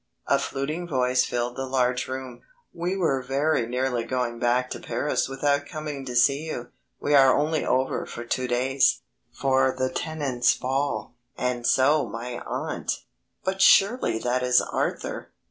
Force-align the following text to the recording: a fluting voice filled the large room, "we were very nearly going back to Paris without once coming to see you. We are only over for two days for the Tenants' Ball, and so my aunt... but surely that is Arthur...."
a 0.25 0.39
fluting 0.39 0.87
voice 0.87 1.25
filled 1.25 1.55
the 1.55 1.67
large 1.67 2.07
room, 2.07 2.41
"we 2.73 2.97
were 2.97 3.21
very 3.21 3.67
nearly 3.67 4.03
going 4.03 4.39
back 4.39 4.67
to 4.67 4.79
Paris 4.79 5.29
without 5.29 5.59
once 5.59 5.69
coming 5.71 6.03
to 6.05 6.15
see 6.15 6.43
you. 6.45 6.69
We 6.99 7.13
are 7.13 7.37
only 7.37 7.63
over 7.63 8.07
for 8.07 8.25
two 8.25 8.47
days 8.47 9.03
for 9.31 9.71
the 9.77 9.91
Tenants' 9.91 10.57
Ball, 10.57 11.13
and 11.37 11.67
so 11.67 12.07
my 12.07 12.39
aunt... 12.47 13.03
but 13.43 13.61
surely 13.61 14.17
that 14.17 14.41
is 14.41 14.59
Arthur...." 14.59 15.29